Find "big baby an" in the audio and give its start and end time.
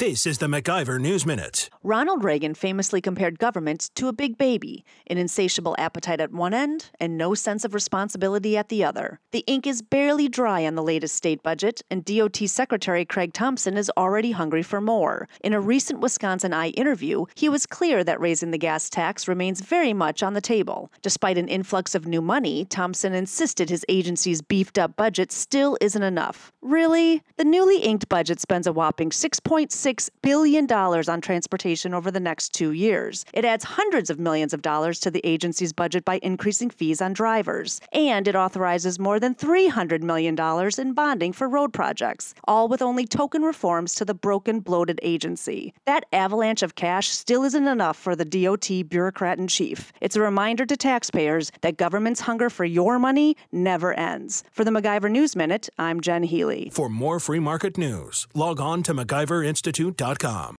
4.12-5.18